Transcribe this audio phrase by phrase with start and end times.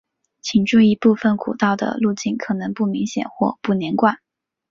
[0.41, 4.17] 请注意部份古道的路径可能不明显或不连贯。